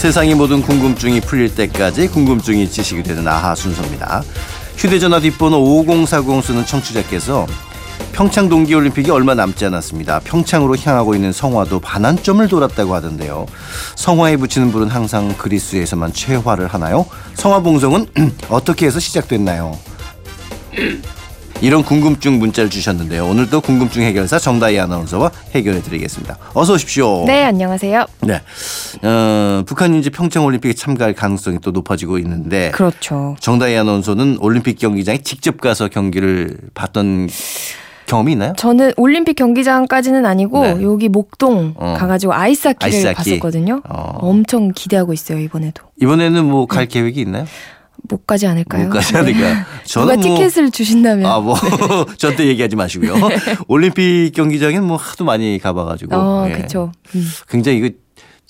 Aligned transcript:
세상의 0.00 0.34
모든 0.34 0.62
궁금증이 0.62 1.20
풀릴 1.20 1.54
때까지 1.54 2.08
궁금증이 2.08 2.70
지식이 2.70 3.02
되는 3.02 3.28
아하 3.28 3.54
순서입니다. 3.54 4.22
휴대전화 4.78 5.20
뒷번호 5.20 5.58
5040 5.58 6.42
쓰는 6.42 6.64
청취자께서 6.64 7.46
평창 8.12 8.48
동계올림픽이 8.48 9.10
얼마 9.10 9.34
남지 9.34 9.66
않았습니다. 9.66 10.20
평창으로 10.20 10.78
향하고 10.78 11.14
있는 11.14 11.32
성화도 11.32 11.80
반환점을 11.80 12.48
돌았다고 12.48 12.94
하던데요. 12.94 13.44
성화에 13.96 14.38
붙이는 14.38 14.72
불은 14.72 14.88
항상 14.88 15.34
그리스에서만 15.36 16.14
최화를 16.14 16.68
하나요? 16.68 17.04
성화 17.34 17.60
봉송은 17.60 18.06
어떻게 18.48 18.86
해서 18.86 18.98
시작됐나요? 19.00 19.78
이런 21.62 21.82
궁금증 21.82 22.38
문자를 22.38 22.70
주셨는데요. 22.70 23.26
오늘도 23.26 23.60
궁금증 23.60 24.02
해결사 24.02 24.38
정다희 24.38 24.78
아나운서와 24.78 25.30
해결해 25.54 25.82
드리겠습니다. 25.82 26.38
어서 26.54 26.72
오십시오. 26.72 27.24
네, 27.26 27.44
안녕하세요. 27.44 28.06
네. 28.22 28.40
어, 29.06 29.62
북한이 29.66 29.98
이제 29.98 30.08
평창 30.08 30.46
올림픽에 30.46 30.72
참가할 30.72 31.12
가능성이 31.12 31.58
또 31.60 31.70
높아지고 31.70 32.16
있는데 32.18 32.70
그렇죠. 32.70 33.36
정다희 33.40 33.76
아나운서는 33.76 34.38
올림픽 34.40 34.78
경기장에 34.78 35.18
직접 35.18 35.60
가서 35.60 35.88
경기를 35.88 36.56
봤던 36.72 37.28
경험이 38.06 38.32
있나요? 38.32 38.54
저는 38.56 38.92
올림픽 38.96 39.34
경기장까지는 39.34 40.24
아니고 40.24 40.62
네. 40.62 40.82
여기 40.82 41.08
목동 41.10 41.74
어. 41.76 41.94
가가지고 41.98 42.32
아이스하키를 42.32 42.86
아이스하키. 42.94 43.16
봤었거든요. 43.32 43.82
어. 43.86 44.16
엄청 44.20 44.72
기대하고 44.74 45.12
있어요 45.12 45.38
이번에도. 45.38 45.82
이번에는 46.00 46.42
뭐갈 46.46 46.86
계획이 46.86 47.20
있나요? 47.20 47.44
못 48.08 48.26
가지 48.26 48.46
않을까요? 48.46 48.84
못 48.84 48.90
가지 48.90 49.16
않을까요? 49.16 49.54
네. 49.54 49.60
저는 49.84 50.16
누가 50.16 50.28
뭐- 50.28 50.36
티켓을 50.38 50.70
주신다면. 50.70 51.26
아, 51.26 51.38
뭐, 51.40 51.54
저한테 52.18 52.46
얘기하지 52.46 52.76
마시고요. 52.76 53.14
올림픽 53.68 54.32
경기장엔 54.34 54.82
뭐 54.84 54.96
하도 54.96 55.24
많이 55.24 55.58
가봐 55.58 55.84
가지고. 55.84 56.16
어, 56.16 56.46
예. 56.48 56.52
그렇죠. 56.54 56.92
음. 57.14 57.26
굉장히 57.48 57.78
이거 57.78 57.90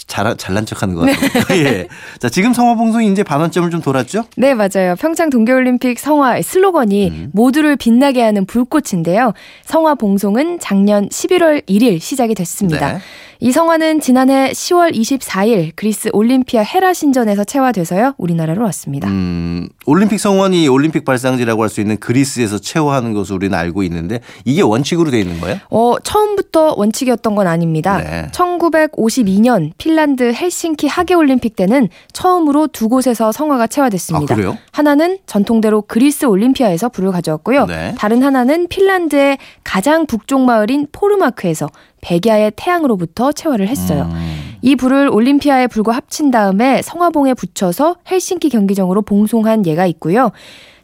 잘, 0.06 0.34
잘난 0.36 0.64
척 0.66 0.82
하는 0.82 0.94
것 0.94 1.02
같아요. 1.02 1.60
예. 1.62 1.86
자, 2.18 2.28
지금 2.30 2.52
성화 2.54 2.74
봉송이 2.74 3.12
이제 3.12 3.22
반환점을 3.22 3.70
좀 3.70 3.80
돌았죠? 3.82 4.24
네, 4.36 4.54
맞아요. 4.54 4.96
평창 4.98 5.28
동계올림픽 5.30 5.98
성화 6.00 6.40
슬로건이 6.42 7.08
음. 7.10 7.30
모두를 7.32 7.76
빛나게 7.76 8.22
하는 8.22 8.46
불꽃인데요. 8.46 9.34
성화 9.66 9.96
봉송은 9.96 10.58
작년 10.58 11.08
11월 11.10 11.64
1일 11.68 12.00
시작이 12.00 12.34
됐습니다. 12.34 12.94
네. 12.94 12.98
이 13.42 13.52
성화는 13.52 14.00
지난해 14.00 14.50
10월 14.50 14.94
24일 14.94 15.72
그리스 15.74 16.10
올림피아 16.12 16.60
헤라 16.62 16.92
신전에서 16.92 17.44
채화돼서요. 17.44 18.12
우리나라로 18.19 18.62
왔습니다. 18.64 19.08
음, 19.08 19.66
올림픽 19.86 20.19
성원이 20.20 20.69
올림픽 20.69 21.06
발상지라고 21.06 21.62
할 21.62 21.70
수 21.70 21.80
있는 21.80 21.96
그리스에서 21.98 22.58
채워하는 22.58 23.14
것으로 23.14 23.36
우리는 23.36 23.56
알고 23.56 23.83
있는데 23.84 24.20
이게 24.44 24.61
원칙으로 24.61 25.11
돼 25.11 25.20
있는 25.20 25.41
거예요? 25.41 25.56
어, 25.70 25.94
처음부터 26.02 26.74
원칙이었던 26.77 27.34
건 27.34 27.46
아닙니다. 27.46 27.96
네. 27.98 28.27
1952년 28.33 29.70
핀란드 29.78 30.34
헬싱키 30.34 30.86
하계 30.88 31.14
올림픽 31.14 31.56
때는 31.56 31.88
처음으로 32.12 32.66
두 32.66 32.88
곳에서 32.91 33.33
성화가 33.33 33.68
채화됐습니다. 33.68 34.34
아, 34.34 34.36
그래요? 34.36 34.58
하나는 34.72 35.18
전통대로 35.27 35.83
그리스 35.83 36.27
올림피아에서 36.27 36.88
불을 36.91 37.12
가져왔고요. 37.12 37.66
네. 37.66 37.94
다른 37.96 38.22
하나는 38.22 38.66
핀란드의 38.68 39.38
가장 39.64 40.05
북쪽 40.06 40.42
마을인 40.42 40.88
포르마크에서 40.92 41.68
백야의 42.00 42.52
태양으로부터 42.56 43.33
채화를 43.33 43.68
했어요. 43.68 44.08
음, 44.12 44.56
이 44.62 44.77
불을 44.77 45.08
올림피아의 45.08 45.68
불과 45.68 45.92
합친 45.92 46.30
다음에 46.30 46.83
성화봉에 46.83 47.34
붙여서 47.34 47.96
헬싱키 48.11 48.48
경기장으로 48.50 49.02
봉송한 49.02 49.66
예가 49.66 49.86
있고요. 49.86 50.30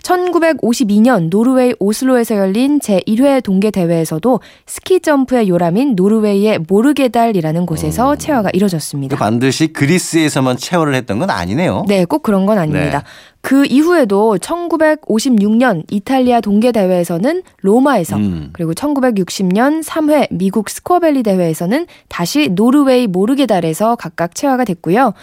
1952년 0.06 1.30
노르웨이 1.30 1.74
오슬로에서 1.80 2.36
열린 2.36 2.78
제1회 2.78 3.42
동계대회에서도 3.42 4.40
스키 4.64 5.00
점프의 5.00 5.48
요람인 5.48 5.96
노르웨이의 5.96 6.60
모르게달이라는 6.68 7.66
곳에서 7.66 8.12
음. 8.12 8.18
채화가 8.18 8.50
이뤄졌습니다. 8.52 9.16
반드시 9.16 9.68
그리스에서만 9.68 10.58
채워를 10.58 10.94
했던 10.94 11.18
건 11.18 11.30
아니네요. 11.30 11.84
네, 11.88 12.04
꼭 12.04 12.22
그런 12.22 12.46
건 12.46 12.58
아닙니다. 12.58 12.98
네. 12.98 13.04
그 13.40 13.64
이후에도 13.66 14.38
1956년 14.38 15.84
이탈리아 15.90 16.40
동계대회에서는 16.40 17.42
로마에서 17.62 18.16
음. 18.16 18.50
그리고 18.52 18.74
1960년 18.74 19.84
3회 19.84 20.28
미국 20.30 20.68
스코어밸리 20.68 21.22
대회에서는 21.22 21.86
다시 22.08 22.48
노르웨이 22.48 23.06
모르게달에서 23.06 23.96
각각 23.96 24.34
채화가 24.34 24.64
됐고요. 24.64 25.14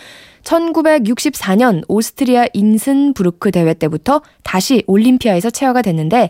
1964년 0.44 1.84
오스트리아 1.88 2.48
인슨부르크 2.54 3.52
대회 3.52 3.74
때부터 3.74 4.22
다시 4.44 4.84
올림피아에서 4.88 5.50
채화가 5.50 5.82
됐는데 5.82 6.30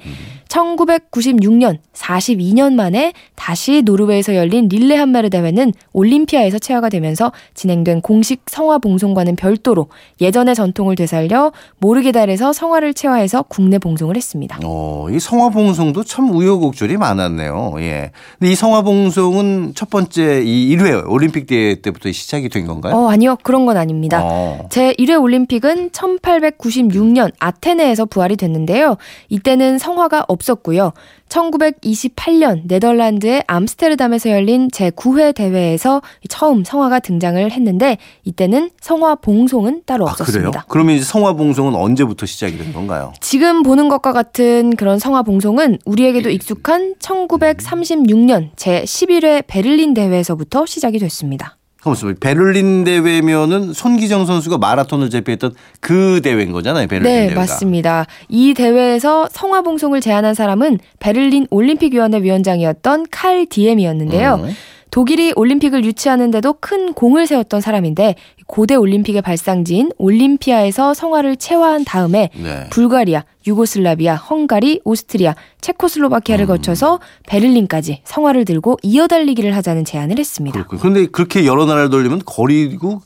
1996년 0.53 1.80
42년 1.94 2.74
만에 2.74 3.14
다시 3.36 3.81
노르웨이에서 3.81 4.36
열린 4.36 4.68
릴레 4.68 4.96
한메르 4.96 5.30
대회는 5.31 5.74
올림피아에서 5.94 6.59
채화가 6.59 6.90
되면서 6.90 7.31
진행된 7.56 8.02
공식 8.02 8.44
성화 8.47 8.78
봉송과는 8.78 9.36
별도로 9.36 9.88
예전의 10.22 10.53
전통을 10.53 10.96
되살려 10.96 11.52
모르게달에서 11.80 12.53
성화를 12.53 12.94
채화해서 12.94 13.44
국내 13.44 13.80
봉송을 13.80 14.16
했습니다. 14.16 14.59
어, 14.64 15.08
이 15.09 15.19
성화 15.19 15.50
봉송도 15.50 16.03
참 16.03 16.30
우여곡절이 16.30 16.97
많았네요. 16.97 17.74
예. 17.80 18.12
근데 18.38 18.52
이 18.52 18.56
성화 18.56 18.84
봉송은 18.84 19.74
첫 19.75 19.90
번째 19.90 20.44
이 20.46 20.75
1회 20.75 21.09
올림픽 21.09 21.47
대회 21.47 21.75
때부터 21.81 22.12
시작이 22.12 22.50
된 22.50 22.68
건가요? 22.68 22.96
어, 22.96 23.09
아니요. 23.09 23.38
그런 23.41 23.66
건 23.66 23.78
아닙니다. 23.78 24.22
어. 24.24 24.68
제 24.70 24.94
1회 24.94 25.20
올림픽은 25.20 25.90
1896년 25.90 27.31
아테네에서 27.40 28.06
부활이 28.06 28.35
됐는데요. 28.35 28.97
이때는 29.30 29.80
성화가 29.80 30.25
없 30.28 30.43
었고요. 30.52 30.94
1928년 31.30 32.62
네덜란드의 32.66 33.44
암스테르담에서 33.48 34.30
열린 34.30 34.68
제9회 34.70 35.34
대회에서 35.34 36.02
처음 36.30 36.64
성화가 36.64 37.00
등장을 37.00 37.52
했는데 37.52 37.98
이때는 38.24 38.72
성화 38.80 39.16
봉송은 39.16 39.84
따로 39.86 40.08
아? 40.08 40.12
없었습니다. 40.12 40.66
그러면 40.68 40.96
이제 40.96 41.06
성화 41.06 41.34
봉송은 41.34 41.76
언제부터 41.76 42.26
시작이 42.26 42.58
된 42.58 42.74
건가요? 42.74 43.14
지금 43.20 43.64
보는 43.64 43.90
것과 43.90 44.14
같은 44.14 44.76
그런 44.76 45.00
성화 45.00 45.24
봉송은 45.24 45.80
우리에게도 45.86 46.30
익숙한 46.30 46.96
1936년 47.00 48.53
제11회 48.56 49.46
베를린 49.48 49.94
대회에서부터 49.94 50.66
시작이 50.66 51.00
됐습니다. 51.00 51.58
가만있어 51.84 52.14
베를린 52.20 52.86
대회면은 52.86 53.74
손기정 53.74 54.26
선수가 54.26 54.58
마라톤을 54.58 55.10
제패했던 55.10 55.54
그 55.82 56.22
대회인 56.24 56.52
거잖아요. 56.52 56.88
베를린 56.88 57.12
네, 57.12 57.22
대회가. 57.26 57.42
맞습니다. 57.42 58.06
이 58.30 58.54
대회에서 58.54 59.28
성화봉송을 59.32 60.00
제안한 60.00 60.34
사람은 60.34 60.80
베를린 61.00 61.48
올림픽위원회 61.50 62.22
위원장이었던 62.22 63.08
칼 63.12 63.46
디엠이었는데요. 63.46 64.36
음. 64.44 64.56
독일이 64.94 65.34
올림픽을 65.36 65.84
유치하는데도 65.86 66.58
큰 66.59 66.94
공을 66.94 67.26
세웠던 67.26 67.62
사람인데 67.62 68.14
고대 68.46 68.76
올림픽의 68.76 69.24
발상지인 69.24 69.90
올림피아에서 69.98 70.94
성화를 70.94 71.38
채화한 71.38 71.84
다음에 71.84 72.30
네. 72.36 72.68
불가리아, 72.70 73.24
유고슬라비아, 73.48 74.14
헝가리, 74.14 74.82
오스트리아, 74.84 75.34
체코슬로바키아를 75.62 76.46
음. 76.46 76.48
거쳐서 76.48 77.00
베를린까지 77.26 78.03
성화를 78.03 78.46
들고 78.46 78.78
이어달리기를 78.84 79.56
하자는 79.56 79.84
제안을 79.84 80.20
했습니다. 80.20 80.53
그렇군요. 80.53 80.80
그런데 80.80 81.08
그렇게 81.08 81.48
여러 81.48 81.66
나라를 81.66 81.90
돌리면 81.90 82.22
거리고 82.24 83.02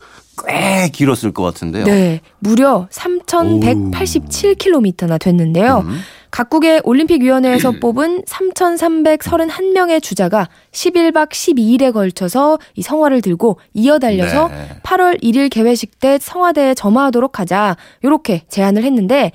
꽤 0.46 0.90
길었을 0.92 1.31
것 1.31 1.44
같은데요. 1.44 1.86
네, 1.86 2.20
무려 2.40 2.90
3,187km나 2.92 5.22
됐는데요. 5.22 5.85
음. 5.88 6.02
각국의 6.32 6.82
올림픽위원회에서 6.84 7.72
뽑은 7.79 8.24
3,331명의 8.24 10.02
주자가 10.02 10.47
11박 10.72 11.29
12일에 11.29 11.94
걸쳐서 11.94 12.59
이 12.76 12.82
성화를 12.82 13.22
들고 13.22 13.59
이어 13.74 14.00
달려서 14.00 14.50
네. 14.50 14.70
8월 14.84 15.22
1일 15.22 15.50
개회식 15.50 16.00
때 16.00 16.18
성화대에 16.22 16.74
점화하도록 16.74 17.40
하자 17.40 17.78
이렇게 18.03 18.44
제안을 18.50 18.84
했는데 18.84 19.32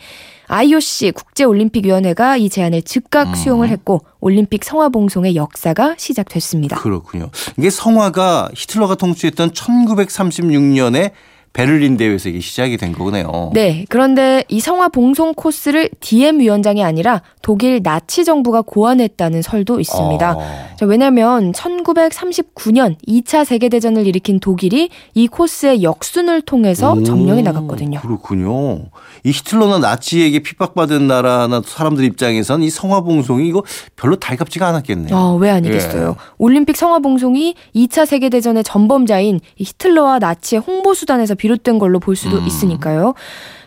IOC 0.48 1.12
국제올림픽위원회가 1.12 2.36
이 2.36 2.50
제안을 2.50 2.82
즉각 2.82 3.28
음. 3.28 3.34
수용을 3.34 3.68
했고 3.70 4.02
올림픽 4.20 4.64
성화 4.64 4.90
봉송의 4.90 5.34
역사가 5.34 5.94
시작됐습니다. 5.96 6.76
그렇군요. 6.76 7.30
이게 7.56 7.70
성화가 7.70 8.50
히틀러가 8.54 8.96
통치했던 8.96 9.52
1936년에 9.52 11.12
베를린 11.52 11.98
대회에서 11.98 12.30
이게 12.30 12.40
시작이 12.40 12.76
된 12.78 12.92
거네요. 12.92 13.50
네. 13.52 13.84
그런데 13.88 14.44
이 14.48 14.60
성화 14.60 14.88
봉송 14.88 15.34
코스를 15.34 15.90
DM 16.00 16.40
위원장이 16.40 16.82
아니라 16.82 17.22
독일 17.42 17.82
나치 17.82 18.24
정부가 18.24 18.62
고안했다는 18.62 19.42
설도 19.42 19.78
있습니다. 19.80 20.34
어. 20.36 20.66
자, 20.76 20.86
왜냐면 20.86 21.52
1939년 21.52 22.96
2차 23.06 23.44
세계 23.44 23.68
대전을 23.68 24.06
일으킨 24.06 24.40
독일이 24.40 24.88
이 25.14 25.28
코스의 25.28 25.82
역순을 25.82 26.42
통해서 26.42 26.94
오, 26.94 27.02
점령해 27.02 27.42
나갔거든요. 27.42 28.00
그렇군요. 28.00 28.86
이 29.24 29.30
히틀러나 29.30 29.78
나치에게 29.78 30.40
핍박받은 30.40 31.06
나라나 31.06 31.62
사람들 31.64 32.04
입장에선 32.04 32.62
이 32.62 32.70
성화 32.70 33.02
봉송이 33.02 33.46
이거 33.46 33.62
별로 33.96 34.16
달갑지가 34.16 34.66
않았겠네요. 34.68 35.14
아, 35.14 35.34
왜 35.34 35.50
아니겠어요. 35.50 36.16
예. 36.18 36.22
올림픽 36.38 36.76
성화 36.76 37.00
봉송이 37.00 37.54
2차 37.74 38.06
세계 38.06 38.30
대전의 38.30 38.64
전범자인 38.64 39.40
이 39.58 39.64
히틀러와 39.64 40.18
나치의 40.18 40.60
홍보 40.60 40.94
수단에서 40.94 41.34
비롯된 41.42 41.80
걸로 41.80 41.98
볼 41.98 42.14
수도 42.14 42.38
음. 42.38 42.46
있으니까요. 42.46 43.14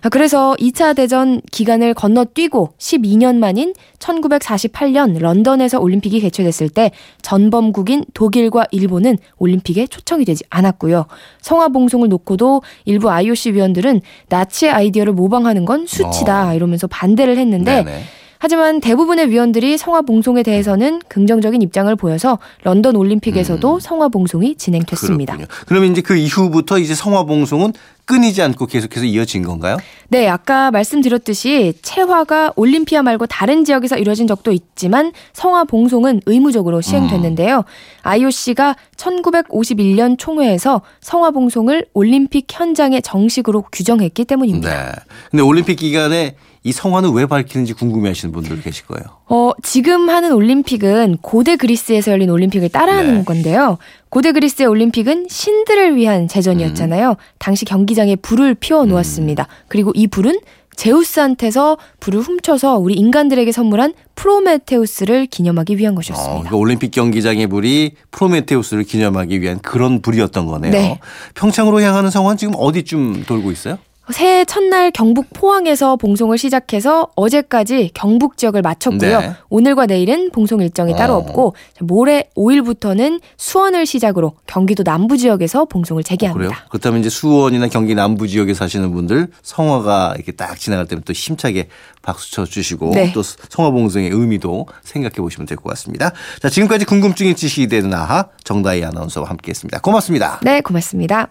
아, 0.02 0.10
그래서 0.10 0.56
2차 0.60 0.96
대전 0.96 1.42
기간을 1.52 1.94
건너뛰고 1.94 2.76
12년 2.78 3.36
만인 3.36 3.74
1948년 4.00 5.20
런던에서 5.20 5.80
올림픽이 5.80 6.22
개최됐을 6.22 6.70
때 6.70 6.92
전범국인 7.22 8.06
독일과 8.14 8.68
일본은 8.72 9.18
올림픽에 9.38 9.88
초청이 9.88 10.24
되지 10.24 10.46
않았고요. 10.50 11.08
성화봉송을 11.42 12.08
놓고도 12.08 12.62
일부 12.86 13.12
IOC 13.12 13.52
위원들은 13.54 14.00
나치의 14.30 14.72
아이디어를 14.72 15.12
모방하는 15.12 15.66
건 15.66 15.86
수치다 15.86 16.54
이러면서 16.54 16.88
반대를 16.88 17.38
했는데 17.38 17.80
어. 17.80 17.84
네네. 17.84 18.04
하지만 18.40 18.80
대부분의 18.80 19.30
위원들이 19.30 19.78
성화봉송에 19.78 20.44
대해서는 20.44 21.02
긍정적인 21.08 21.62
입장을 21.62 21.94
보여서 21.96 22.40
런던 22.64 22.96
올림픽에서도 22.96 23.80
성화봉송이 23.80 24.56
진행됐습니다. 24.56 25.34
음. 25.34 25.38
그렇군요. 25.38 25.64
그러면 25.68 25.92
이제 25.92 26.02
그 26.02 26.16
이후부터 26.16 26.80
이제 26.80 26.96
성화봉송은 26.96 27.74
끊이지 28.06 28.42
않고 28.42 28.68
계속해서 28.68 29.06
이어진 29.06 29.44
건가요? 29.44 29.78
네, 30.10 30.28
아까 30.28 30.70
말씀드렸듯이 30.72 31.74
체화가 31.82 32.54
올림피아 32.56 33.02
말고 33.02 33.26
다른 33.26 33.66
지역에서 33.66 33.98
이루어진 33.98 34.28
적도 34.28 34.52
있지만 34.52 35.12
성화 35.34 35.64
봉송은 35.66 36.22
의무적으로 36.28 36.82
시행됐는데요. 36.82 37.64
IOC가 38.04 38.76
1951년 38.96 40.18
총회에서 40.18 40.82
성화 41.02 41.32
봉송을 41.32 41.88
올림픽 41.94 42.46
현장에 42.52 43.02
정식으로 43.02 43.64
규정했기 43.72 44.26
때문입니다. 44.26 44.70
네. 44.70 44.92
근데 45.32 45.42
올림픽 45.42 45.76
기간에 45.78 46.36
이 46.66 46.72
성화는 46.72 47.14
왜 47.14 47.28
밝히는지 47.28 47.74
궁금해하시는 47.74 48.34
분들 48.34 48.62
계실 48.62 48.88
거예요. 48.88 49.04
어, 49.28 49.52
지금 49.62 50.10
하는 50.10 50.32
올림픽은 50.34 51.20
고대 51.22 51.58
그리스에서 51.58 52.12
열린 52.12 52.32
올림픽을 52.32 52.70
따라하는 52.70 53.20
네. 53.20 53.24
건데요. 53.24 53.78
고대 54.16 54.32
그리스의 54.32 54.70
올림픽은 54.70 55.28
신들을 55.30 55.98
위한 55.98 56.30
제전이었잖아요. 56.30 57.10
음. 57.10 57.16
당시 57.38 57.66
경기장에 57.66 58.16
불을 58.16 58.56
피워 58.56 58.86
놓았습니다. 58.86 59.46
그리고 59.68 59.92
이 59.94 60.08
불은 60.08 60.40
제우스한테서 60.78 61.78
불을 62.00 62.22
훔쳐서 62.22 62.78
우리 62.78 62.94
인간들에게 62.94 63.52
선물한 63.52 63.94
프로메테우스를 64.16 65.26
기념하기 65.26 65.78
위한 65.78 65.92
어, 65.92 65.96
것이었습니다. 65.98 66.34
그러니까 66.34 66.56
올림픽 66.56 66.92
경기장의 66.92 67.48
불이 67.48 67.96
프로메테우스를 68.12 68.86
기념하기 68.86 69.42
위한 69.42 69.60
그런 69.60 70.02
불이었던 70.02 70.46
거네요. 70.46 70.72
네. 70.72 70.98
평창으로 71.34 71.82
향하는 71.82 72.10
성화는 72.10 72.38
지금 72.38 72.54
어디쯤 72.56 73.26
돌고 73.26 73.52
있어요? 73.52 73.80
새해 74.12 74.46
첫날 74.46 74.92
경북 74.92 75.28
포항에서 75.34 75.96
봉송을 75.96 76.38
시작해서 76.38 77.08
어제까지 77.16 77.92
경북 77.94 78.38
지역을 78.38 78.62
마쳤고요. 78.62 79.20
네. 79.20 79.34
오늘과 79.50 79.88
내일은 79.88 80.30
봉송 80.32 80.62
일정이 80.62 80.96
따로 80.96 81.16
어. 81.16 81.18
없고 81.18 81.56
모레 81.82 82.30
5일부터는 82.36 83.20
수원을 83.38 83.86
시작으로 83.86 84.34
경기도 84.46 84.84
남부 84.84 85.18
지역에서 85.18 85.66
봉송을 85.66 86.04
그래요? 86.04 86.18
재개합니다. 86.18 86.66
그렇다면 86.70 87.00
이제 87.00 87.10
수원이나 87.10 87.68
경기 87.68 87.96
남부 87.96 88.28
지역에 88.28 88.54
사시는 88.54 88.92
분들 88.92 89.28
성화가 89.42 90.14
이렇게 90.16 90.32
딱 90.32 90.60
지나갈 90.60 90.86
때면 90.86 91.04
또 91.04 91.14
힘차게 91.14 91.68
박수 92.02 92.32
쳐 92.32 92.46
주시고 92.46 92.92
네. 92.94 93.12
또 93.14 93.24
성화 93.24 93.72
봉송의 93.72 94.10
의미도 94.12 94.68
생각해 94.84 95.16
보시면 95.16 95.48
될 95.48 95.56
것 95.58 95.70
같습니다. 95.70 96.12
자, 96.42 96.50
지금까지 96.50 96.86
궁금증이 96.86 97.34
지식이 97.36 97.68
되는 97.68 97.94
아하 97.94 98.28
정다희 98.44 98.84
아나운서와 98.84 99.30
함께 99.30 99.50
했습니다. 99.52 99.80
고맙습니다. 99.80 100.40
네, 100.44 100.62
고맙습니다. 100.62 101.30